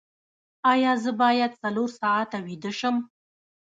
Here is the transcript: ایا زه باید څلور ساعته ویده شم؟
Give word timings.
ایا 0.71 0.91
زه 1.03 1.11
باید 1.21 1.51
څلور 1.61 1.89
ساعته 2.01 2.37
ویده 2.47 2.71
شم؟ 2.79 2.95